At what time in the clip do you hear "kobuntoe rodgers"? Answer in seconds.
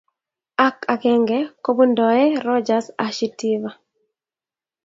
1.63-2.87